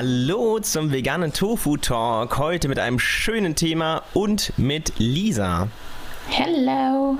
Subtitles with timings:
[0.00, 2.38] Hallo zum veganen Tofu Talk.
[2.38, 5.66] Heute mit einem schönen Thema und mit Lisa.
[6.28, 7.18] Hello.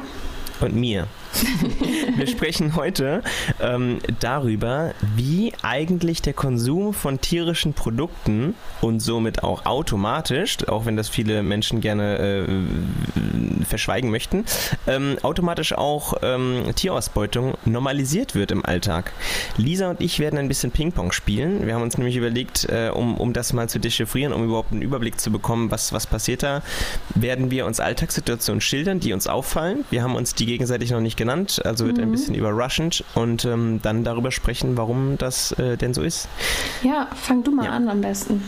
[0.60, 1.08] Und mir.
[2.16, 3.22] Wir sprechen heute
[3.60, 10.96] ähm, darüber, wie eigentlich der Konsum von tierischen Produkten und somit auch automatisch, auch wenn
[10.96, 14.44] das viele Menschen gerne äh, verschweigen möchten,
[14.86, 19.12] ähm, automatisch auch ähm, Tierausbeutung normalisiert wird im Alltag.
[19.56, 21.66] Lisa und ich werden ein bisschen Ping-Pong spielen.
[21.66, 24.82] Wir haben uns nämlich überlegt, äh, um, um das mal zu dechiffrieren, um überhaupt einen
[24.82, 26.62] Überblick zu bekommen, was, was passiert da,
[27.14, 29.84] werden wir uns Alltagssituationen schildern, die uns auffallen.
[29.90, 32.04] Wir haben uns die gegenseitig noch nicht genannt, also wird mhm.
[32.04, 36.28] ein bisschen überraschend und ähm, dann darüber sprechen, warum das äh, denn so ist.
[36.82, 37.72] Ja, fang du mal ja.
[37.72, 38.42] an am besten.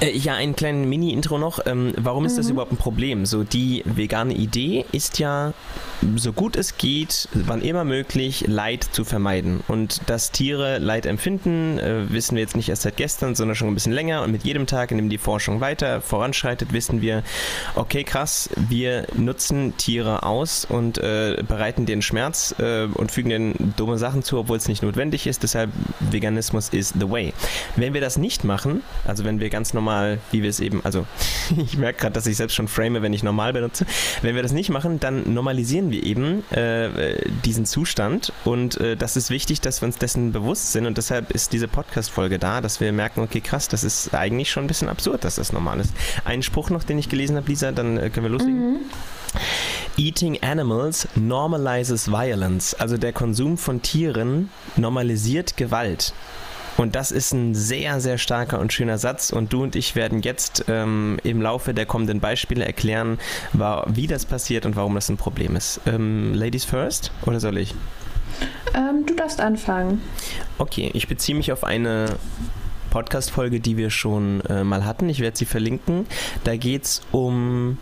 [0.00, 1.60] Äh, ja, ein kleines Mini-Intro noch.
[1.64, 2.36] Ähm, warum ist mhm.
[2.36, 3.24] das überhaupt ein Problem?
[3.24, 5.54] So, die vegane Idee ist ja,
[6.16, 9.60] so gut es geht, wann immer möglich, Leid zu vermeiden.
[9.68, 13.68] Und dass Tiere Leid empfinden, äh, wissen wir jetzt nicht erst seit gestern, sondern schon
[13.68, 14.22] ein bisschen länger.
[14.22, 17.22] Und mit jedem Tag, in dem die Forschung weiter voranschreitet, wissen wir,
[17.74, 23.74] okay, krass, wir nutzen Tiere aus und äh, bereiten den Schmerz äh, und fügen denen
[23.76, 25.42] dumme Sachen zu, obwohl es nicht notwendig ist.
[25.42, 27.32] Deshalb, Veganismus is the way.
[27.76, 31.06] Wenn wir das nicht machen, also wenn wir ganz normal wie wir es eben, also
[31.56, 33.86] ich merke gerade, dass ich selbst schon frame, wenn ich normal benutze.
[34.22, 39.16] Wenn wir das nicht machen, dann normalisieren wir eben äh, diesen Zustand und äh, das
[39.16, 42.80] ist wichtig, dass wir uns dessen bewusst sind und deshalb ist diese Podcast-Folge da, dass
[42.80, 45.92] wir merken, okay, krass, das ist eigentlich schon ein bisschen absurd, dass das normal ist.
[46.24, 48.74] Ein Spruch noch, den ich gelesen habe, Lisa, dann äh, können wir loslegen.
[48.74, 48.80] Mhm.
[49.96, 52.74] Eating animals normalizes violence.
[52.74, 56.12] Also der Konsum von Tieren normalisiert Gewalt.
[56.76, 59.30] Und das ist ein sehr, sehr starker und schöner Satz.
[59.30, 63.18] Und du und ich werden jetzt ähm, im Laufe der kommenden Beispiele erklären,
[63.54, 65.80] war, wie das passiert und warum das ein Problem ist.
[65.86, 67.74] Ähm, Ladies first oder soll ich?
[68.74, 70.02] Ähm, du darfst anfangen.
[70.58, 72.16] Okay, ich beziehe mich auf eine
[72.90, 75.08] Podcast-Folge, die wir schon äh, mal hatten.
[75.08, 76.06] Ich werde sie verlinken.
[76.44, 77.78] Da geht es um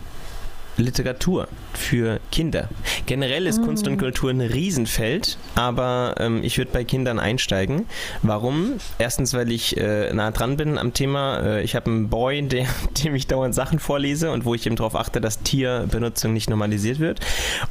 [0.77, 2.69] Literatur für Kinder.
[3.05, 3.65] Generell ist mm.
[3.65, 7.85] Kunst und Kultur ein Riesenfeld, aber ähm, ich würde bei Kindern einsteigen.
[8.21, 8.73] Warum?
[8.97, 11.39] Erstens, weil ich äh, nah dran bin am Thema.
[11.39, 12.67] Äh, ich habe einen Boy, der,
[13.03, 16.99] dem ich dauernd Sachen vorlese und wo ich eben darauf achte, dass Tierbenutzung nicht normalisiert
[16.99, 17.19] wird.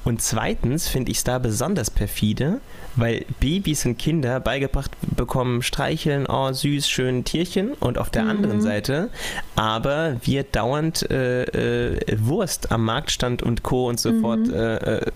[0.05, 2.61] Und zweitens finde ich es da besonders perfide,
[2.97, 8.31] weil Babys und Kinder beigebracht bekommen, streicheln, oh süß, schön Tierchen und auf der mhm.
[8.31, 9.11] anderen Seite
[9.57, 13.89] aber wir dauernd äh, äh, Wurst am Marktstand und Co.
[13.89, 14.21] und so mhm.
[14.21, 15.11] fort äh, äh,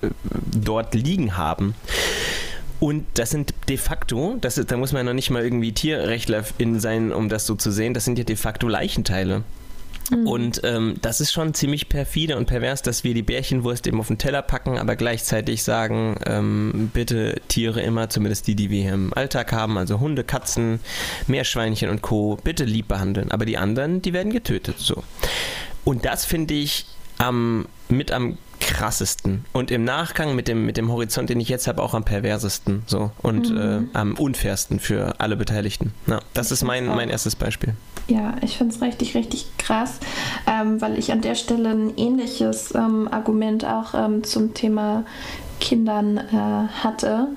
[0.52, 1.76] dort liegen haben.
[2.80, 5.72] Und das sind de facto, das ist, da muss man ja noch nicht mal irgendwie
[5.72, 9.44] Tierrechtler in sein, um das so zu sehen, das sind ja de facto Leichenteile.
[10.10, 10.26] Mhm.
[10.26, 14.08] Und ähm, das ist schon ziemlich perfide und pervers, dass wir die Bärchenwurst eben auf
[14.08, 18.94] den Teller packen, aber gleichzeitig sagen, ähm, bitte Tiere immer, zumindest die, die wir hier
[18.94, 20.80] im Alltag haben, also Hunde, Katzen,
[21.28, 23.30] Meerschweinchen und Co., bitte lieb behandeln.
[23.30, 24.78] Aber die anderen, die werden getötet.
[24.78, 25.04] So.
[25.84, 26.86] Und das finde ich
[27.18, 31.68] am, mit am krassesten und im Nachgang mit dem, mit dem Horizont, den ich jetzt
[31.68, 33.90] habe, auch am perversesten so und mhm.
[33.92, 35.94] äh, am unfairsten für alle Beteiligten.
[36.06, 37.74] Ja, das ich ist mein, mein erstes Beispiel.
[38.08, 40.00] Ja, ich finde es richtig, richtig krass,
[40.46, 45.04] ähm, weil ich an der Stelle ein ähnliches ähm, Argument auch ähm, zum Thema
[45.60, 47.28] Kindern äh, hatte.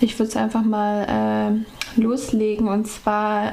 [0.00, 3.52] Ich würde es einfach mal äh, loslegen und zwar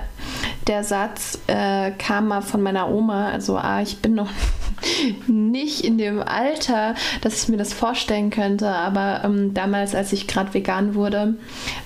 [0.68, 4.30] der Satz äh, kam mal von meiner Oma, also ah, ich bin noch
[5.28, 10.28] nicht in dem Alter, dass ich mir das vorstellen könnte, aber ähm, damals, als ich
[10.28, 11.36] gerade vegan wurde,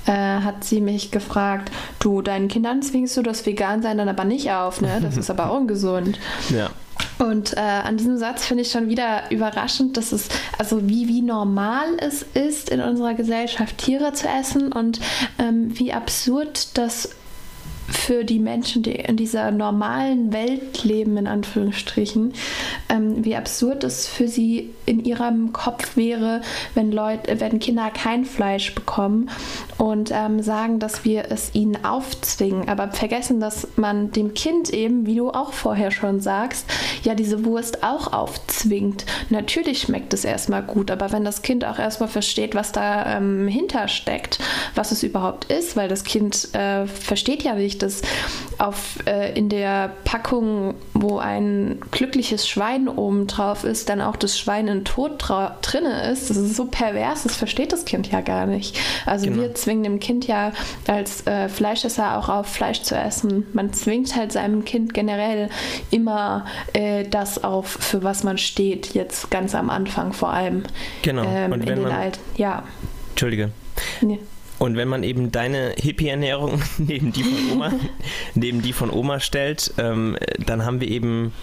[0.05, 4.51] äh, hat sie mich gefragt, du, deinen Kindern zwingst du das Vegan-Sein dann aber nicht
[4.51, 4.99] auf, ne?
[5.01, 6.19] Das ist aber ungesund.
[6.49, 6.69] Ja.
[7.21, 10.27] Und äh, an diesem Satz finde ich schon wieder überraschend, dass es,
[10.57, 14.99] also wie, wie normal es ist, in unserer Gesellschaft Tiere zu essen und
[15.37, 17.09] ähm, wie absurd das
[17.91, 22.33] für die Menschen, die in dieser normalen Welt leben, in Anführungsstrichen,
[22.89, 26.41] ähm, wie absurd es für sie in ihrem Kopf wäre,
[26.73, 29.29] wenn Leute, wenn Kinder kein Fleisch bekommen
[29.77, 35.05] und ähm, sagen, dass wir es ihnen aufzwingen, aber vergessen, dass man dem Kind eben,
[35.05, 36.65] wie du auch vorher schon sagst,
[37.03, 39.05] ja diese Wurst auch aufzwingt.
[39.29, 43.47] Natürlich schmeckt es erstmal gut, aber wenn das Kind auch erstmal versteht, was da ähm,
[43.47, 44.39] hintersteckt,
[44.75, 48.01] was es überhaupt ist, weil das Kind äh, versteht ja nicht, dass
[48.57, 54.37] auf, äh, in der Packung, wo ein glückliches Schwein oben drauf ist, dann auch das
[54.37, 55.23] Schwein in Tod
[55.61, 56.29] drin ist.
[56.29, 58.77] Das ist so pervers, das versteht das Kind ja gar nicht.
[59.05, 59.41] Also genau.
[59.41, 60.51] wir zwingen dem Kind ja
[60.87, 63.47] als äh, Fleischesser auch auf, Fleisch zu essen.
[63.53, 65.49] Man zwingt halt seinem Kind generell
[65.89, 70.63] immer äh, das auf, für was man steht, jetzt ganz am Anfang vor allem.
[71.01, 71.23] Genau.
[71.23, 72.63] Ähm, Und wenn in den man, Alt ja.
[73.11, 73.51] Entschuldige.
[74.01, 74.19] Nee.
[74.61, 77.71] Und wenn man eben deine Hippie-Ernährung neben die von Oma,
[78.35, 80.15] neben die von Oma stellt, ähm,
[80.45, 81.33] dann haben wir eben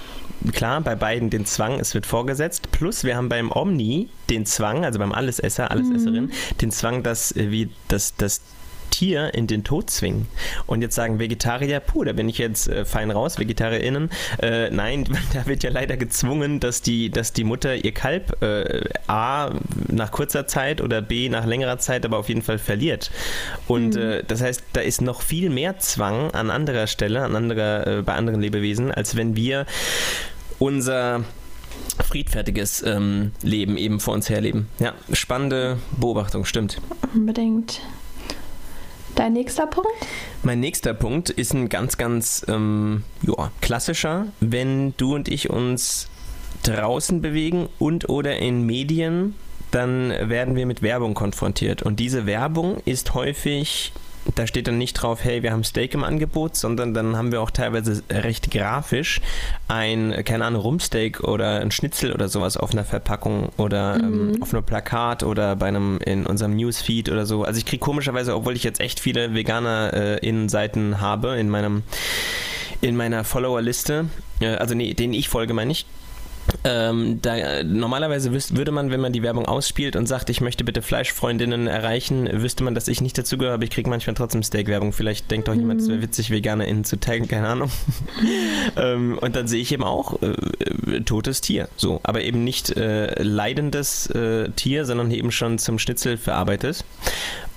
[0.52, 2.70] klar bei beiden den Zwang, es wird vorgesetzt.
[2.70, 6.32] Plus wir haben beim Omni den Zwang, also beim Allesesser, Allesesserin, mhm.
[6.60, 8.40] den Zwang, dass wie das, das
[8.90, 10.26] Tier in den Tod zwingen.
[10.66, 14.10] Und jetzt sagen Vegetarier, puh, da bin ich jetzt äh, fein raus, VegetarierInnen.
[14.42, 18.84] Äh, nein, da wird ja leider gezwungen, dass die, dass die Mutter ihr Kalb äh,
[19.06, 19.50] A
[19.88, 23.10] nach kurzer Zeit oder B nach längerer Zeit aber auf jeden Fall verliert.
[23.66, 23.98] Und mhm.
[24.00, 28.02] Äh, das heißt, da ist noch viel mehr Zwang an anderer Stelle, an anderer, äh,
[28.02, 29.66] bei anderen Lebewesen, als wenn wir
[30.58, 31.24] unser
[32.04, 34.68] friedfertiges ähm, Leben eben vor uns herleben.
[34.78, 36.80] Ja, spannende Beobachtung, stimmt.
[37.14, 37.80] Unbedingt.
[39.18, 39.90] Dein nächster Punkt?
[40.44, 44.28] Mein nächster Punkt ist ein ganz, ganz ähm, ja, klassischer.
[44.38, 46.08] Wenn du und ich uns
[46.62, 49.34] draußen bewegen und oder in Medien,
[49.72, 51.82] dann werden wir mit Werbung konfrontiert.
[51.82, 53.92] Und diese Werbung ist häufig
[54.34, 57.40] da steht dann nicht drauf, hey, wir haben Steak im Angebot, sondern dann haben wir
[57.40, 59.20] auch teilweise recht grafisch
[59.68, 64.34] ein, keine Ahnung, Rumsteak oder ein Schnitzel oder sowas auf einer Verpackung oder ähm, mhm.
[64.34, 67.44] ähm, auf einem Plakat oder bei einem in unserem Newsfeed oder so.
[67.44, 71.82] Also ich kriege komischerweise, obwohl ich jetzt echt viele Veganer äh, Innenseiten habe in meinem
[72.80, 74.06] in meiner Follower-Liste,
[74.40, 75.86] äh, also nee, denen ich folge, meine ich,
[76.64, 80.64] ähm, da, normalerweise wüs würde man, wenn man die Werbung ausspielt und sagt, ich möchte
[80.64, 84.92] bitte Fleischfreundinnen erreichen, wüsste man, dass ich nicht dazugehöre, aber ich kriege manchmal trotzdem Steak-Werbung.
[84.92, 85.60] Vielleicht denkt doch mhm.
[85.60, 87.70] jemand, es wäre witzig, VeganerInnen zu taggen, keine Ahnung.
[88.76, 91.68] ähm, und dann sehe ich eben auch äh, äh, totes Tier.
[91.76, 96.84] So, aber eben nicht äh, leidendes äh, Tier, sondern eben schon zum Schnitzel verarbeitet.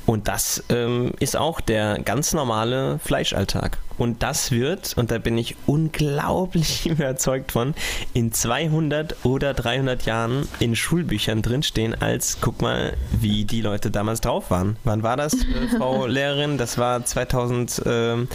[0.06, 3.78] Und das ähm, ist auch der ganz normale Fleischalltag.
[3.98, 7.76] Und das wird, und da bin ich unglaublich überzeugt von,
[8.14, 14.22] in 200 oder 300 Jahren in Schulbüchern drinstehen, als guck mal, wie die Leute damals
[14.22, 14.78] drauf waren.
[14.84, 16.58] Wann war das, äh, Frau Lehrerin?
[16.58, 17.84] Das war 2000.
[17.86, 18.28] Ähm,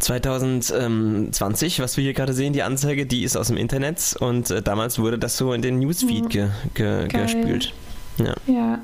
[0.00, 4.62] 2020, was wir hier gerade sehen, die Anzeige, die ist aus dem Internet und äh,
[4.62, 7.74] damals wurde das so in den Newsfeed ge, ge, gespült.
[8.18, 8.34] Ja.
[8.46, 8.78] ja.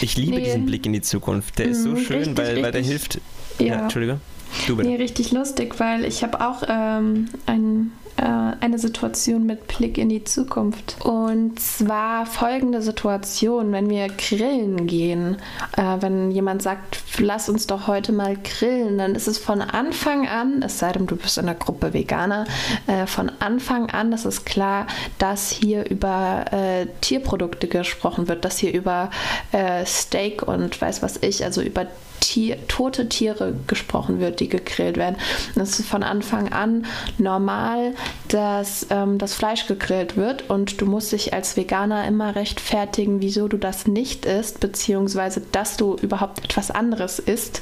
[0.00, 0.44] Ich liebe nee.
[0.44, 1.58] diesen Blick in die Zukunft.
[1.58, 3.20] Der ist so mhm, schön, richtig, weil, weil der hilft.
[3.58, 4.20] Ja, ja Entschuldige.
[4.66, 4.88] Du bitte.
[4.88, 8.22] Nee, richtig lustig, weil ich habe auch ähm, ein äh,
[8.60, 10.96] eine Situation mit Blick in die Zukunft.
[11.04, 15.36] Und zwar folgende Situation, wenn wir grillen gehen.
[15.76, 20.28] Äh, wenn jemand sagt, lass uns doch heute mal grillen, dann ist es von Anfang
[20.28, 22.44] an, es sei denn, du bist in der Gruppe Veganer,
[22.86, 24.86] äh, von Anfang an, ist klar,
[25.18, 29.10] dass hier über äh, Tierprodukte gesprochen wird, dass hier über
[29.52, 31.86] äh, Steak und weiß was ich, also über
[32.20, 35.16] Tier, tote Tiere gesprochen wird, die gegrillt werden.
[35.54, 36.86] Das ist von Anfang an
[37.18, 37.94] normal,
[38.28, 43.48] dass ähm, das Fleisch gegrillt wird und du musst dich als Veganer immer rechtfertigen, wieso
[43.48, 47.60] du das nicht isst, beziehungsweise dass du überhaupt etwas anderes isst.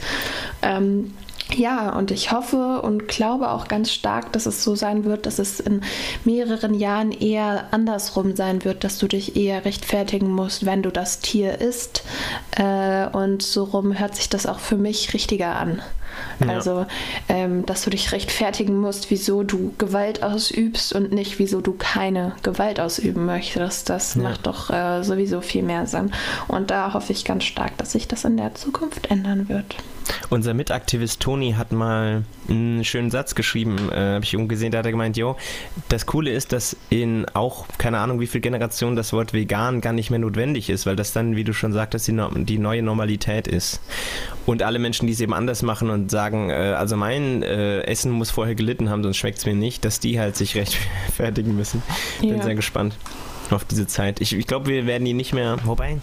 [0.63, 1.13] Ähm,
[1.57, 5.39] ja, und ich hoffe und glaube auch ganz stark, dass es so sein wird, dass
[5.39, 5.83] es in
[6.25, 11.21] mehreren Jahren eher andersrum sein wird, dass du dich eher rechtfertigen musst, wenn du das
[11.21, 12.05] Tier isst.
[12.57, 15.83] Äh, und so rum hört sich das auch für mich richtiger an.
[16.41, 16.49] Ja.
[16.49, 16.87] Also,
[17.29, 22.35] ähm, dass du dich rechtfertigen musst, wieso du Gewalt ausübst und nicht, wieso du keine
[22.43, 23.91] Gewalt ausüben möchtest.
[23.91, 24.23] Das ja.
[24.23, 26.13] macht doch äh, sowieso viel mehr Sinn.
[26.49, 29.77] Und da hoffe ich ganz stark, dass sich das in der Zukunft ändern wird.
[30.31, 34.79] Unser Mitaktivist Toni hat mal einen schönen Satz geschrieben, äh, habe ich irgendwo gesehen, da
[34.79, 35.37] hat er gemeint, jo,
[35.89, 39.93] das Coole ist, dass in auch, keine Ahnung wie viel Generationen das Wort vegan gar
[39.93, 43.47] nicht mehr notwendig ist, weil das dann, wie du schon sagtest, die, die neue Normalität
[43.49, 43.81] ist.
[44.47, 48.11] Und alle Menschen, die es eben anders machen und sagen, äh, also mein äh, Essen
[48.11, 51.83] muss vorher gelitten haben, sonst schmeckt es mir nicht, dass die halt sich rechtfertigen müssen.
[52.21, 52.33] Ja.
[52.33, 52.97] Bin sehr gespannt
[53.51, 54.21] auf diese Zeit.
[54.21, 55.57] Ich, ich glaube, wir werden die nicht mehr.
[55.65, 55.99] Wobei,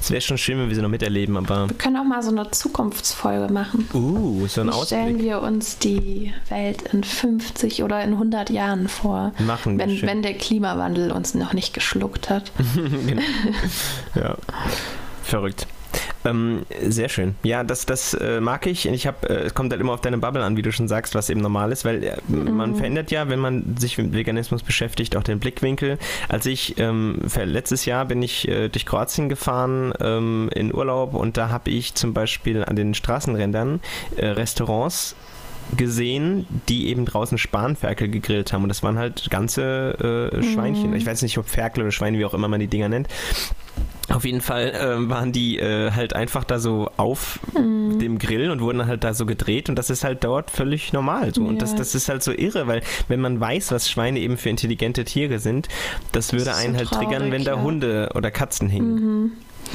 [0.00, 1.68] es wäre schon schön, wenn wir sie noch miterleben, aber.
[1.68, 3.88] Wir können auch mal so eine Zukunftsfolge machen.
[3.94, 8.88] Uh, so ein Wie stellen wir uns die Welt in 50 oder in 100 Jahren
[8.88, 9.32] vor?
[9.38, 9.86] Machen wir.
[9.86, 10.08] Wenn, schön.
[10.08, 12.52] wenn der Klimawandel uns noch nicht geschluckt hat.
[13.06, 13.22] genau.
[14.14, 14.36] Ja.
[15.22, 15.66] Verrückt.
[16.24, 17.34] Ähm, sehr schön.
[17.42, 18.86] Ja, das, das äh, mag ich.
[18.86, 21.14] Ich habe, äh, es kommt halt immer auf deine Bubble an, wie du schon sagst,
[21.14, 22.52] was eben normal ist, weil äh, mhm.
[22.52, 25.98] man verändert ja, wenn man sich mit Veganismus beschäftigt, auch den Blickwinkel.
[26.28, 31.36] Als ich ähm, letztes Jahr bin ich äh, durch Kroatien gefahren ähm, in Urlaub und
[31.36, 33.80] da habe ich zum Beispiel an den Straßenrändern
[34.16, 35.16] äh, Restaurants
[35.76, 38.62] gesehen, die eben draußen Spanferkel gegrillt haben.
[38.62, 40.90] Und das waren halt ganze äh, Schweinchen.
[40.90, 40.96] Mhm.
[40.96, 43.08] Ich weiß nicht, ob Ferkel oder Schweine, wie auch immer man die Dinger nennt.
[44.08, 48.00] Auf jeden Fall äh, waren die äh, halt einfach da so auf mm.
[48.00, 51.32] dem Grill und wurden halt da so gedreht und das ist halt dort völlig normal.
[51.32, 51.42] So.
[51.42, 51.48] Ja.
[51.48, 54.48] Und das, das ist halt so irre, weil wenn man weiß, was Schweine eben für
[54.48, 55.68] intelligente Tiere sind,
[56.10, 57.62] das würde das einen so halt traurig, triggern, wenn da ja.
[57.62, 58.94] Hunde oder Katzen hingen.
[58.94, 59.32] Mhm.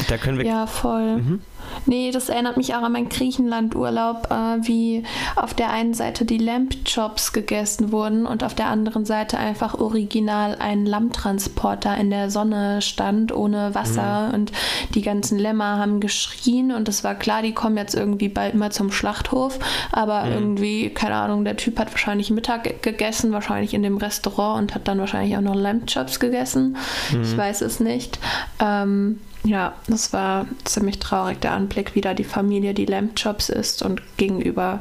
[0.09, 0.45] Da können wir.
[0.45, 1.17] Ja, voll.
[1.17, 1.41] Mhm.
[1.85, 5.03] Nee, das erinnert mich auch an meinen Griechenland-Urlaub, äh, wie
[5.35, 10.55] auf der einen Seite die Lamp-Chops gegessen wurden und auf der anderen Seite einfach original
[10.59, 14.29] ein Lammtransporter in der Sonne stand, ohne Wasser.
[14.29, 14.33] Mhm.
[14.33, 14.51] Und
[14.93, 18.71] die ganzen Lämmer haben geschrien und es war klar, die kommen jetzt irgendwie bald mal
[18.71, 19.59] zum Schlachthof.
[19.91, 20.31] Aber mhm.
[20.31, 24.87] irgendwie, keine Ahnung, der Typ hat wahrscheinlich Mittag gegessen, wahrscheinlich in dem Restaurant und hat
[24.87, 26.77] dann wahrscheinlich auch noch Lamp-Chops gegessen.
[27.11, 27.21] Mhm.
[27.21, 28.19] Ich weiß es nicht.
[28.59, 33.81] Ähm, ja, das war ziemlich traurig, der Anblick, wie da die Familie die Lamb-Chops isst
[33.81, 34.79] und gegenüber,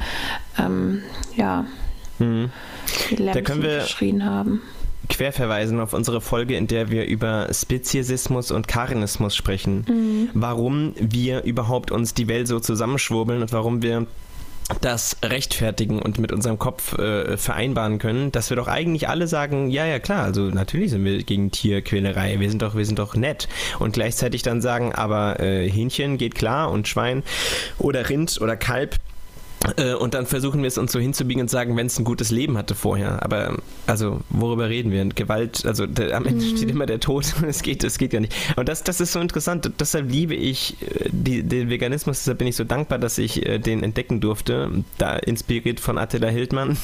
[0.59, 1.02] ähm,
[1.37, 1.64] ja,
[2.19, 2.50] mhm.
[3.11, 4.62] die Lämpchen da können wir geschrien haben.
[5.09, 9.85] Querverweisen auf unsere Folge, in der wir über Speziesismus und Karinismus sprechen.
[9.88, 10.31] Mhm.
[10.35, 14.07] Warum wir überhaupt uns die Welt so zusammenschwurbeln und warum wir
[14.80, 19.71] das rechtfertigen und mit unserem Kopf äh, vereinbaren können, dass wir doch eigentlich alle sagen,
[19.71, 23.14] ja, ja, klar, also natürlich sind wir gegen Tierquälerei, wir sind doch, wir sind doch
[23.14, 23.49] nett.
[23.78, 27.23] Und gleichzeitig dann sagen, aber äh, Hähnchen geht klar und Schwein
[27.78, 28.97] oder Rind oder Kalb
[30.00, 32.59] und dann versuchen wir es uns so hinzubiegen und sagen, wenn es ein gutes Leben
[32.59, 33.23] hatte vorher.
[33.23, 33.56] Aber
[33.87, 35.04] also, worüber reden wir?
[35.06, 36.56] Gewalt, also der, am Ende mhm.
[36.56, 37.35] steht immer der Tod.
[37.47, 38.35] Es geht, es geht ja nicht.
[38.56, 39.71] Und das, das ist so interessant.
[39.78, 42.21] Deshalb liebe ich äh, die, den Veganismus.
[42.21, 44.71] Deshalb bin ich so dankbar, dass ich äh, den entdecken durfte.
[44.99, 46.76] Da inspiriert von Attila Hildmann.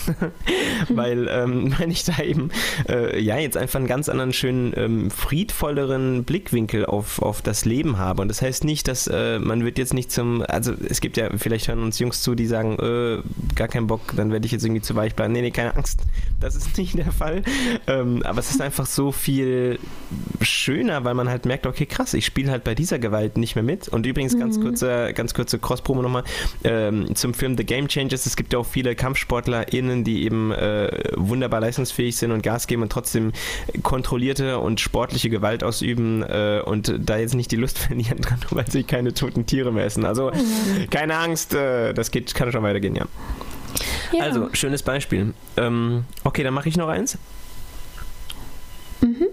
[0.89, 2.51] weil, ähm, weil ich da eben
[2.89, 7.99] äh, ja jetzt einfach einen ganz anderen, schönen, ähm, friedvolleren Blickwinkel auf, auf das Leben
[7.99, 8.23] habe.
[8.23, 11.31] Und das heißt nicht, dass äh, man wird jetzt nicht zum, also es gibt ja,
[11.37, 14.53] vielleicht hören uns Jungs zu, die sagen, sagen, äh, gar keinen Bock, dann werde ich
[14.53, 15.33] jetzt irgendwie zu weich bleiben.
[15.33, 16.01] Nee, nee, keine Angst.
[16.41, 17.43] Das ist nicht der Fall.
[17.87, 19.79] Ähm, aber es ist einfach so viel
[20.41, 23.65] schöner, weil man halt merkt, okay, krass, ich spiele halt bei dieser Gewalt nicht mehr
[23.65, 23.89] mit.
[23.89, 24.63] Und übrigens, ganz mhm.
[24.63, 26.25] kurze, ganz kurze Cross-Promo nochmal
[26.65, 28.27] ähm, zum Film The Game Changers.
[28.27, 32.83] Es gibt ja auch viele KampfsportlerInnen, die eben äh, wunderbar leistungsfähig sind und Gas geben
[32.83, 33.33] und trotzdem
[33.83, 38.71] kontrollierte und sportliche Gewalt ausüben äh, und da jetzt nicht die Lust verlieren dran, weil
[38.71, 40.05] sie keine toten Tiere mehr essen.
[40.05, 40.91] Also mhm.
[40.91, 43.07] keine Angst, äh, das geht, kann schon weitergehen, ja.
[44.13, 44.25] ja.
[44.25, 45.35] Also, schönes Beispiel.
[45.57, 47.19] Ähm, okay, dann mache ich noch eins.
[49.01, 49.27] Mhm.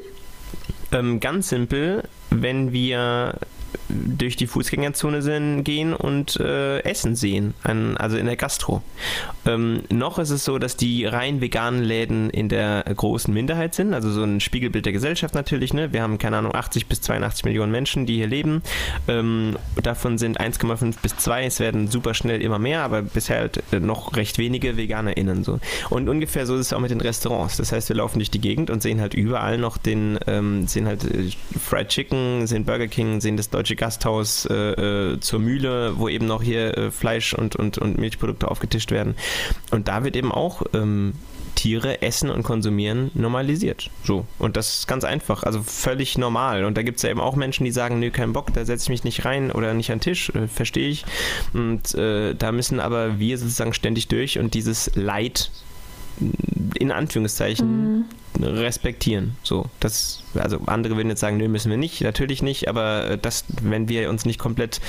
[0.92, 3.36] Ähm, ganz simpel, wenn wir
[3.90, 8.82] durch die Fußgängerzone sind, gehen und äh, Essen sehen, an, also in der Gastro.
[9.46, 13.94] Ähm, noch ist es so, dass die rein veganen Läden in der großen Minderheit sind,
[13.94, 15.74] also so ein Spiegelbild der Gesellschaft natürlich.
[15.74, 15.94] Ne?
[15.94, 18.62] Wir haben, keine Ahnung, 80 bis 82 Millionen Menschen, die hier leben.
[19.08, 23.64] Ähm, davon sind 1,5 bis 2, es werden super schnell immer mehr, aber bisher halt
[23.72, 25.44] äh, noch recht wenige VeganerInnen.
[25.44, 25.60] So.
[25.90, 27.58] Und ungefähr so ist es auch mit den Restaurants.
[27.58, 30.88] Das heißt, wir laufen durch die Gegend und sehen halt überall noch den, ähm, sehen
[30.88, 31.30] halt äh,
[31.60, 36.26] Fried Chicken, sehen Burger King, sehen das deutsche Gasthaus äh, äh, zur Mühle, wo eben
[36.26, 39.16] noch hier äh, Fleisch und, und, und Milchprodukte aufgetischt werden.
[39.72, 41.14] Und da wird eben auch ähm,
[41.58, 43.90] Tiere essen und konsumieren normalisiert.
[44.04, 44.26] So.
[44.38, 46.66] Und das ist ganz einfach, also völlig normal.
[46.66, 48.84] Und da gibt es ja eben auch Menschen, die sagen, nö, kein Bock, da setze
[48.86, 51.04] ich mich nicht rein oder nicht an den Tisch, äh, verstehe ich.
[51.54, 55.50] Und äh, da müssen aber wir sozusagen ständig durch und dieses Leid
[56.76, 58.06] in Anführungszeichen
[58.38, 58.44] mhm.
[58.44, 59.36] respektieren.
[59.44, 63.18] So, das, also andere würden jetzt sagen, nö, müssen wir nicht, natürlich nicht, aber äh,
[63.18, 64.82] das, wenn wir uns nicht komplett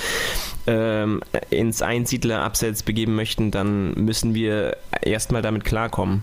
[0.66, 6.22] ähm, ins Einsiedlerabseits begeben möchten, dann müssen wir erstmal damit klarkommen.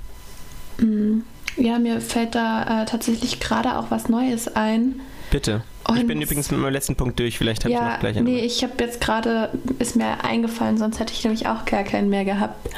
[0.78, 1.24] Mhm.
[1.58, 5.00] Ja, mir fällt da äh, tatsächlich gerade auch was Neues ein.
[5.32, 5.64] Bitte.
[5.88, 8.18] Und ich bin übrigens mit meinem letzten Punkt durch, vielleicht habe ja, ich noch gleich
[8.18, 8.26] einen.
[8.26, 12.10] Nee, ich habe jetzt gerade, ist mir eingefallen, sonst hätte ich nämlich auch gar keinen
[12.10, 12.70] mehr gehabt.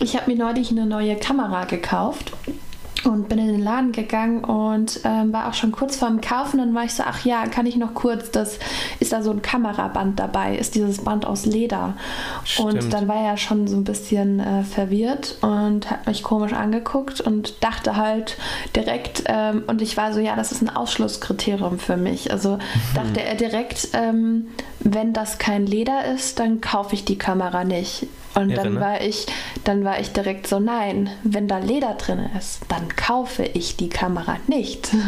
[0.00, 2.32] Ich habe mir neulich eine neue Kamera gekauft
[3.04, 6.58] und bin in den Laden gegangen und ähm, war auch schon kurz vorm Kaufen.
[6.58, 8.58] Dann war ich so, ach ja, kann ich noch kurz, das
[9.00, 11.94] ist da so ein Kameraband dabei, ist dieses Band aus Leder.
[12.44, 12.84] Stimmt.
[12.84, 17.20] Und dann war er schon so ein bisschen äh, verwirrt und hat mich komisch angeguckt
[17.20, 18.36] und dachte halt
[18.74, 22.30] direkt, ähm, und ich war so, ja, das ist ein Ausschlusskriterium für mich.
[22.30, 22.60] Also mhm.
[22.94, 24.48] dachte er direkt, ähm,
[24.80, 28.06] wenn das kein Leder ist, dann kaufe ich die Kamera nicht.
[28.34, 28.80] Und Irre, dann ne?
[28.80, 29.26] war ich,
[29.68, 33.90] dann war ich direkt so, nein, wenn da Leder drin ist, dann kaufe ich die
[33.90, 34.88] Kamera nicht.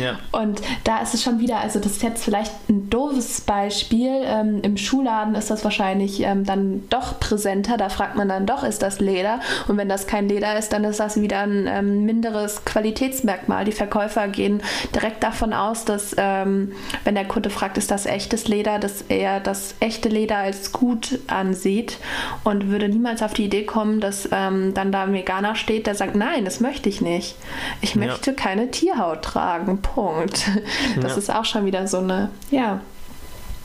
[0.00, 0.18] Ja.
[0.32, 4.22] Und da ist es schon wieder, also das ist jetzt vielleicht ein doofes Beispiel.
[4.24, 7.76] Ähm, Im Schuhladen ist das wahrscheinlich ähm, dann doch präsenter.
[7.76, 9.40] Da fragt man dann doch, ist das Leder?
[9.68, 13.64] Und wenn das kein Leder ist, dann ist das wieder ein ähm, minderes Qualitätsmerkmal.
[13.64, 14.62] Die Verkäufer gehen
[14.94, 16.72] direkt davon aus, dass ähm,
[17.04, 21.20] wenn der Kunde fragt, ist das echtes Leder, dass er das echte Leder als gut
[21.28, 21.98] ansieht
[22.42, 25.94] und würde niemals auf die Idee kommen, dass ähm, dann da ein Veganer steht, der
[25.94, 27.36] sagt, nein, das möchte ich nicht.
[27.80, 28.36] Ich möchte ja.
[28.36, 29.80] keine Tierhaut tragen.
[29.80, 30.44] Punkt.
[31.00, 31.18] Das ja.
[31.18, 32.80] ist auch schon wieder so eine, ja.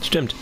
[0.01, 0.36] Stimmt.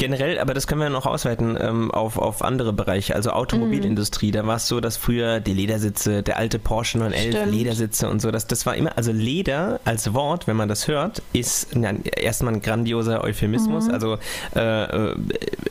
[0.00, 3.14] Generell, aber das können wir noch ausweiten ähm, auf, auf andere Bereiche.
[3.14, 4.32] Also Automobilindustrie, mhm.
[4.32, 7.52] da war es so, dass früher die Ledersitze, der alte Porsche 911, Stimmt.
[7.52, 11.20] Ledersitze und so, das, das war immer, also Leder als Wort, wenn man das hört,
[11.34, 13.88] ist na, erstmal ein grandioser Euphemismus.
[13.88, 13.90] Mhm.
[13.94, 14.18] Also
[14.56, 15.16] äh, äh,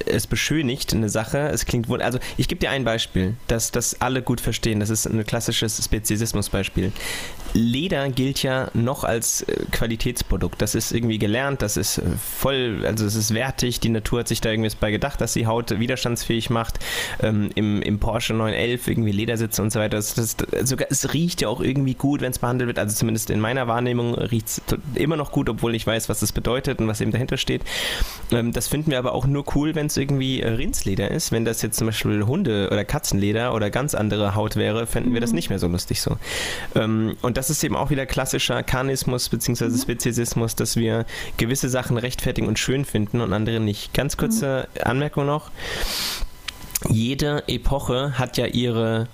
[0.05, 1.39] es beschönigt eine Sache.
[1.49, 2.03] Es klingt wohl.
[2.03, 4.79] Also ich gebe dir ein Beispiel, dass das alle gut verstehen.
[4.79, 6.91] Das ist ein klassisches Speziesismusbeispiel.
[7.53, 10.61] Leder gilt ja noch als äh, Qualitätsprodukt.
[10.61, 12.03] Das ist irgendwie gelernt, das ist äh,
[12.37, 13.79] voll, also es ist wertig.
[13.79, 16.79] Die Natur hat sich da irgendwas bei gedacht, dass die Haut widerstandsfähig macht.
[17.21, 19.97] Ähm, im, Im Porsche 911 irgendwie Ledersitze und so weiter.
[19.97, 22.79] Das, das, sogar, es riecht ja auch irgendwie gut, wenn es behandelt wird.
[22.79, 24.61] Also zumindest in meiner Wahrnehmung riecht es
[24.95, 27.63] immer noch gut, obwohl ich weiß, was das bedeutet und was eben dahinter steht.
[28.31, 31.31] Ähm, das finden wir aber auch nur cool, wenn es irgendwie äh, Rindsleder ist.
[31.31, 35.21] Wenn das jetzt zum Beispiel Hunde- oder Katzenleder oder ganz andere Haut wäre, fänden wir
[35.21, 35.35] das mhm.
[35.35, 36.17] nicht mehr so lustig so.
[36.75, 39.65] Ähm, und das ist eben auch wieder klassischer Karnismus bzw.
[39.65, 39.77] Mhm.
[39.77, 41.05] Speziesismus, dass wir
[41.37, 43.93] gewisse Sachen rechtfertigen und schön finden und andere nicht.
[43.93, 44.81] Ganz kurze mhm.
[44.83, 45.51] Anmerkung noch.
[46.87, 49.07] Jede Epoche hat ja ihre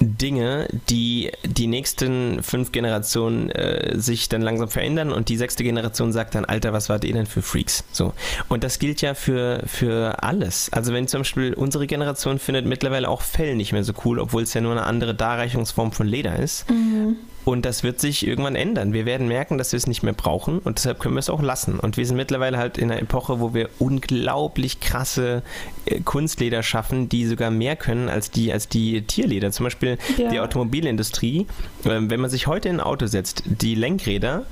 [0.00, 6.12] Dinge, die die nächsten fünf Generationen äh, sich dann langsam verändern und die sechste Generation
[6.12, 7.84] sagt dann, Alter, was wart ihr denn für Freaks?
[7.92, 8.12] So.
[8.48, 10.70] Und das gilt ja für, für alles.
[10.72, 14.42] Also wenn zum Beispiel unsere Generation findet mittlerweile auch Fell nicht mehr so cool, obwohl
[14.42, 16.70] es ja nur eine andere Darreichungsform von Leder ist.
[16.70, 17.16] Mhm.
[17.46, 18.92] Und das wird sich irgendwann ändern.
[18.92, 21.40] Wir werden merken, dass wir es nicht mehr brauchen und deshalb können wir es auch
[21.40, 21.78] lassen.
[21.78, 25.44] Und wir sind mittlerweile halt in einer Epoche, wo wir unglaublich krasse
[25.84, 29.52] äh, Kunstleder schaffen, die sogar mehr können als die, als die Tierleder.
[29.52, 30.28] Zum Beispiel ja.
[30.28, 31.46] die Automobilindustrie.
[31.84, 34.44] Äh, wenn man sich heute in ein Auto setzt, die Lenkräder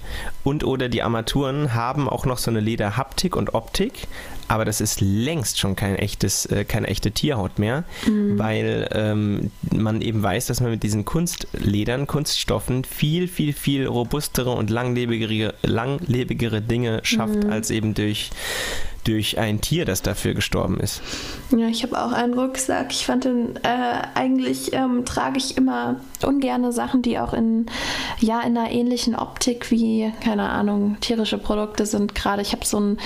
[0.44, 4.06] und oder die Armaturen haben auch noch so eine Lederhaptik und Optik,
[4.48, 8.38] aber das ist längst schon kein echtes, äh, keine echte Tierhaut mehr, mhm.
[8.38, 14.50] weil ähm, man eben weiß, dass man mit diesen Kunstledern, Kunststoffen viel, viel, viel robustere
[14.50, 17.50] und langlebigere, langlebigere Dinge schafft, mhm.
[17.50, 18.30] als eben durch
[19.04, 21.02] durch ein Tier, das dafür gestorben ist.
[21.50, 22.90] Ja, ich habe auch einen Rucksack.
[22.90, 27.66] Ich fand den, äh, eigentlich ähm, trage ich immer ungerne Sachen, die auch in,
[28.18, 32.14] ja, in einer ähnlichen Optik wie, keine Ahnung, tierische Produkte sind.
[32.14, 32.98] Gerade ich habe so einen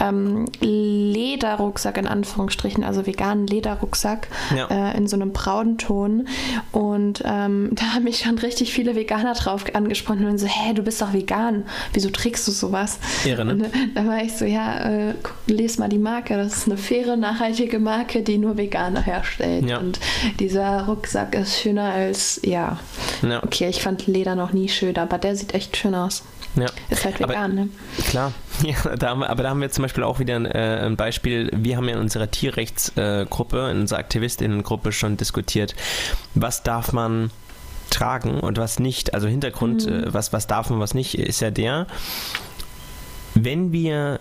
[0.00, 4.66] ähm, Lederrucksack in Anführungsstrichen, also veganen Lederrucksack ja.
[4.66, 6.28] äh, in so einem Braunton.
[6.72, 10.82] Und ähm, da haben mich schon richtig viele Veganer drauf angesprochen und so, hä, du
[10.82, 12.98] bist doch vegan, wieso trägst du sowas?
[13.24, 13.52] Irre, ne?
[13.52, 16.36] Und, da war ich so, ja, äh, guck lest mal die Marke.
[16.36, 19.68] Das ist eine faire, nachhaltige Marke, die nur Veganer herstellt.
[19.68, 19.78] Ja.
[19.78, 20.00] Und
[20.38, 22.78] dieser Rucksack ist schöner als, ja.
[23.22, 23.42] ja.
[23.42, 26.22] Okay, ich fand Leder noch nie schön, aber der sieht echt schön aus.
[26.56, 26.66] Ja.
[26.88, 27.68] Ist halt vegan, aber, ne?
[28.06, 30.96] Klar, ja, da wir, aber da haben wir zum Beispiel auch wieder ein, äh, ein
[30.96, 31.50] Beispiel.
[31.52, 35.74] Wir haben ja in unserer Tierrechtsgruppe, äh, in unserer Aktivistinnengruppe schon diskutiert,
[36.34, 37.30] was darf man
[37.90, 39.14] tragen und was nicht.
[39.14, 40.04] Also Hintergrund, mhm.
[40.04, 41.88] äh, was, was darf man, was nicht, ist ja der,
[43.34, 44.18] wenn wir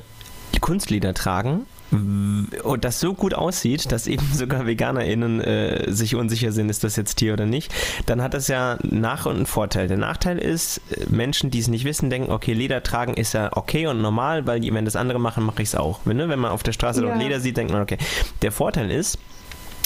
[0.63, 6.69] Kunstlieder tragen und das so gut aussieht, dass eben sogar VeganerInnen äh, sich unsicher sind,
[6.69, 7.73] ist das jetzt Tier oder nicht,
[8.05, 9.89] dann hat das ja Nach- und einen Vorteil.
[9.89, 13.49] Der Nachteil ist, äh, Menschen, die es nicht wissen, denken, okay, Leder tragen ist ja
[13.55, 15.99] okay und normal, weil wenn das andere machen, mache ich es auch.
[16.05, 16.29] Wenn, ne?
[16.29, 17.13] wenn man auf der Straße ja.
[17.13, 17.97] Leder sieht, denkt man, okay.
[18.41, 19.19] Der Vorteil ist,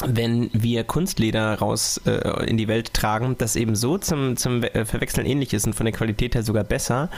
[0.05, 4.85] wenn wir Kunstleder raus äh, in die Welt tragen, das eben so zum, zum äh,
[4.85, 7.09] Verwechseln ähnlich ist und von der Qualität her sogar besser,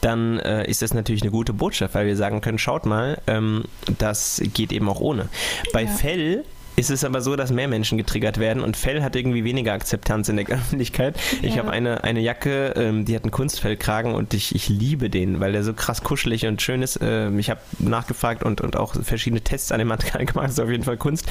[0.00, 3.64] dann äh, ist das natürlich eine gute Botschaft, weil wir sagen können, schaut mal, ähm,
[3.98, 5.28] das geht eben auch ohne.
[5.72, 5.90] Bei ja.
[5.90, 9.72] Fell ist es aber so, dass mehr Menschen getriggert werden und Fell hat irgendwie weniger
[9.72, 11.16] Akzeptanz in der Öffentlichkeit.
[11.42, 11.48] Ja.
[11.48, 15.40] Ich habe eine, eine Jacke, ähm, die hat einen Kunstfellkragen und ich, ich liebe den,
[15.40, 16.98] weil der so krass kuschelig und schön ist.
[17.02, 20.60] Ähm, ich habe nachgefragt und, und auch verschiedene Tests an dem Material gemacht, das ist
[20.60, 21.26] auf jeden Fall Kunst.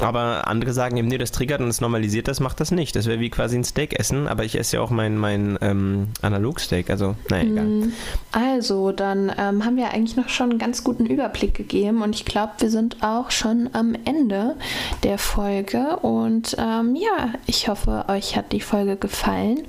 [0.00, 2.96] Aber andere sagen eben, nee, das triggert und es normalisiert das, macht das nicht.
[2.96, 6.08] Das wäre wie quasi ein Steak essen, aber ich esse ja auch mein, mein ähm,
[6.22, 7.64] Analogsteak, also naja, egal.
[7.64, 7.92] Mm,
[8.32, 12.24] also, dann ähm, haben wir eigentlich noch schon einen ganz guten Überblick gegeben und ich
[12.24, 14.56] glaube, wir sind auch schon am Ende
[15.02, 15.96] der Folge.
[16.02, 19.64] Und ähm, ja, ich hoffe, euch hat die Folge gefallen.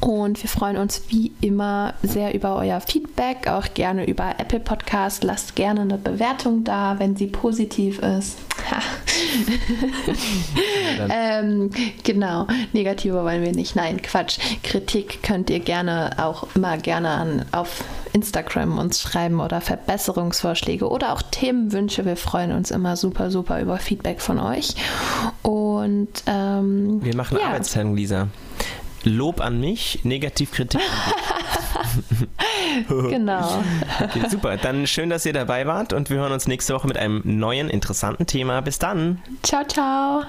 [0.00, 5.24] Und wir freuen uns wie immer sehr über euer Feedback, auch gerne über Apple Podcast.
[5.24, 8.38] Lasst gerne eine Bewertung da, wenn sie positiv ist.
[11.10, 11.70] Ähm,
[12.02, 13.76] genau, negative wollen wir nicht.
[13.76, 14.38] Nein, Quatsch.
[14.62, 21.12] Kritik könnt ihr gerne auch immer gerne an, auf Instagram uns schreiben oder Verbesserungsvorschläge oder
[21.12, 22.04] auch Themenwünsche.
[22.04, 24.74] Wir freuen uns immer super, super über Feedback von euch.
[25.42, 27.48] Und ähm, wir machen ja.
[27.48, 28.28] Arbeitsteilung, Lisa.
[29.04, 31.24] Lob an mich, Negativkritik an dich.
[32.88, 33.62] genau.
[34.02, 34.56] Okay, super.
[34.56, 37.68] Dann schön, dass ihr dabei wart und wir hören uns nächste Woche mit einem neuen
[37.68, 38.60] interessanten Thema.
[38.60, 39.20] Bis dann.
[39.42, 40.22] Ciao, ciao.